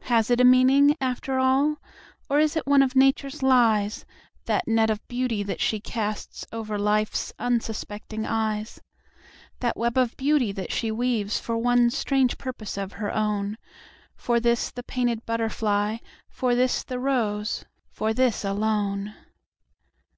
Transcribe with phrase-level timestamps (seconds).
[0.00, 1.76] Has it a meaning, after all?
[2.30, 4.06] Or is it one of Nature's lies,
[4.46, 8.80] That net of beauty that she castsOver Life's unsuspecting eyes?
[9.58, 14.82] That web of beauty that she weavesFor one strange purpose of her own,—For this the
[14.82, 15.98] painted butterfly,
[16.30, 19.14] For this the rose—for this alone!